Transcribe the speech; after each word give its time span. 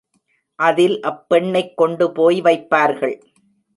அதில் 0.59 0.99
அப்பெண்ணைக் 1.01 1.77
கொண்டுபோய் 1.77 2.41
வைப்பார்கள். 2.41 3.15